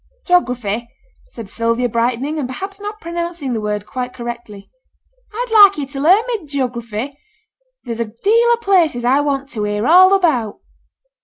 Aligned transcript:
'Geography!' 0.25 0.87
said 1.25 1.47
Sylvia, 1.47 1.87
brightening, 1.87 2.39
and 2.39 2.47
perhaps 2.49 2.79
not 2.79 2.99
pronouncing 2.99 3.53
the 3.53 3.61
word 3.61 3.85
quite 3.85 4.15
correctly, 4.15 4.67
'I'd 5.31 5.63
like 5.63 5.77
yo' 5.77 5.85
to 5.85 5.99
learn 6.01 6.23
me 6.27 6.43
geography. 6.47 7.15
There's 7.83 7.99
a 7.99 8.05
deal 8.05 8.49
o' 8.49 8.57
places 8.59 9.05
I 9.05 9.19
want 9.19 9.47
to 9.49 9.63
hear 9.63 9.85
all 9.85 10.15
about.' 10.15 10.59